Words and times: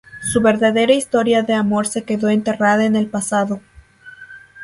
Su 0.23 0.41
verdadera 0.41 0.93
historia 0.93 1.43
de 1.43 1.53
amor 1.53 1.85
se 1.85 2.05
quedó 2.05 2.29
enterrada 2.29 2.85
en 2.85 2.95
el 2.95 3.05
pasado. 3.05 3.61